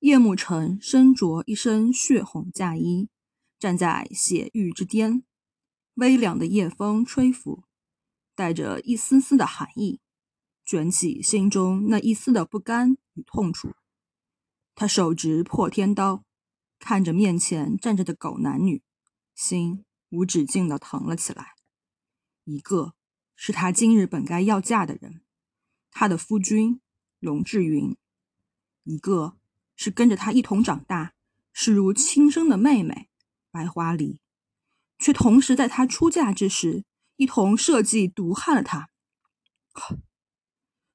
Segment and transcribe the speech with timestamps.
[0.00, 3.08] 叶慕辰身着一身血红嫁衣，
[3.58, 5.24] 站在血域之巅，
[5.94, 7.64] 微凉的夜风吹拂，
[8.36, 10.00] 带着一丝丝的寒意，
[10.64, 13.74] 卷起心中那一丝的不甘与痛楚。
[14.76, 16.22] 他手执破天刀，
[16.78, 18.84] 看着面前站着的狗男女，
[19.34, 21.54] 心无止境的疼了起来。
[22.44, 22.94] 一个
[23.34, 25.22] 是他今日本该要嫁的人，
[25.90, 26.80] 他的夫君
[27.18, 27.96] 龙志云；
[28.84, 29.36] 一个。
[29.78, 31.14] 是跟着他一同长大，
[31.52, 33.08] 视如亲生的妹妹
[33.52, 34.20] 白花梨，
[34.98, 38.90] 却同时在他出嫁之时一同设计毒害了他。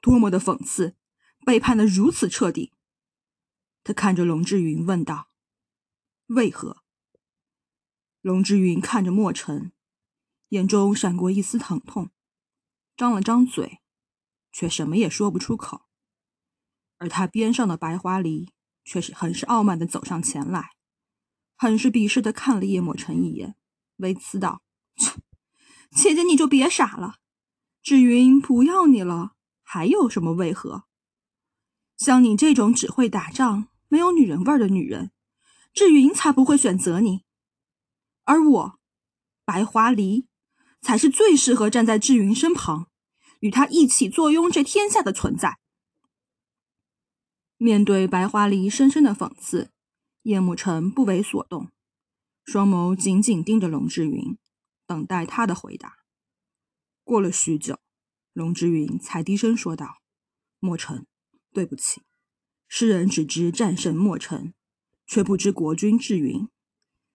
[0.00, 0.96] 多么的讽刺，
[1.46, 2.72] 背叛的如此彻底。
[3.84, 5.28] 他看着龙志云问道
[6.26, 6.82] ：“为何？”
[8.22, 9.70] 龙志云看着莫尘，
[10.48, 12.10] 眼中闪过一丝疼痛，
[12.96, 13.78] 张了张嘴，
[14.50, 15.82] 却什么也说不出口。
[16.98, 18.52] 而他边上的白花梨。
[18.84, 20.70] 却是很是傲慢的走上前来，
[21.56, 23.56] 很是鄙视的看了叶墨尘一眼，
[23.96, 24.62] 微呲道
[24.96, 25.14] ：“切，
[25.90, 27.16] 姐姐你就别傻了，
[27.82, 30.84] 志云不要你了，还有什么为何？
[31.96, 35.10] 像你这种只会打仗、没有女人味的女人，
[35.72, 37.24] 志云才不会选择你。
[38.24, 38.78] 而我，
[39.44, 40.26] 白华梨，
[40.80, 42.88] 才是最适合站在志云身旁，
[43.40, 45.58] 与他一起坐拥这天下的存在。”
[47.64, 49.70] 面对白花梨深深的讽刺，
[50.24, 51.70] 叶慕辰不为所动，
[52.44, 54.36] 双眸紧紧盯着龙志云，
[54.86, 56.00] 等待他的回答。
[57.04, 57.78] 过了许久，
[58.34, 60.02] 龙志云才低声说道
[60.60, 61.06] ：“墨尘，
[61.54, 62.02] 对不起，
[62.68, 64.52] 世人只知战胜墨尘，
[65.06, 66.46] 却不知国君志云，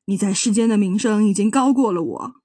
[0.05, 2.41] 你在世间的名声已经高过了我，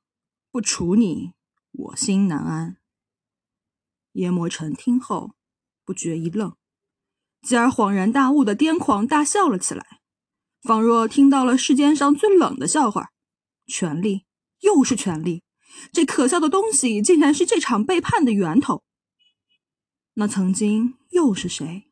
[0.50, 1.32] 不除你，
[1.72, 2.76] 我心难安。”
[4.12, 5.34] 叶墨尘听后，
[5.86, 6.54] 不觉一愣。
[7.44, 10.00] 继而恍然大悟的癫狂大笑了起来，
[10.62, 13.10] 仿若听到了世间上最冷的笑话。
[13.66, 14.24] 权力
[14.60, 15.42] 又是权力，
[15.92, 18.82] 这可笑的东西竟然是这场背叛的源头。
[20.14, 21.90] 那曾经又是谁，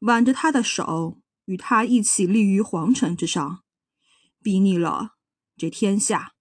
[0.00, 3.62] 挽着他的手，与他一起立于皇城之上，
[4.42, 5.12] 睥睨了
[5.56, 6.32] 这天下